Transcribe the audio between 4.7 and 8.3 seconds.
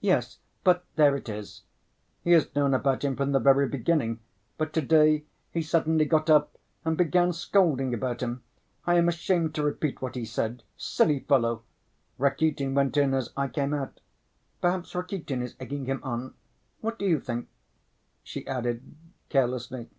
to‐day he suddenly got up and began scolding about